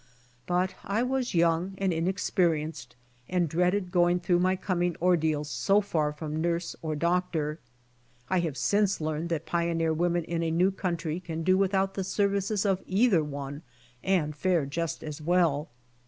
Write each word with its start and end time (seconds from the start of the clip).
But 0.47 0.73
I 0.83 1.03
was 1.03 1.35
young 1.35 1.75
and 1.77 1.93
inexperienced 1.93 2.95
and 3.29 3.47
dreaded 3.47 3.91
going 3.91 4.19
through 4.19 4.39
my 4.39 4.55
coming 4.55 4.95
ordeal 4.99 5.43
so 5.43 5.79
far 5.79 6.11
from 6.11 6.41
nurse 6.41 6.75
or 6.81 6.95
doctor. 6.95 7.59
I 8.27 8.39
have 8.39 8.57
since 8.57 8.99
learned 8.99 9.29
that 9.29 9.45
pioneer 9.45 9.93
women 9.93 10.23
in 10.23 10.41
a 10.41 10.49
new 10.49 10.71
country 10.71 11.19
can 11.19 11.43
do 11.43 11.55
without 11.55 11.93
the 11.93 12.03
services 12.03 12.65
of 12.65 12.81
either 12.87 13.23
one 13.23 13.61
and 14.03 14.35
fare 14.35 14.65
just 14.65 15.03
as 15.03 15.21
well. 15.21 15.69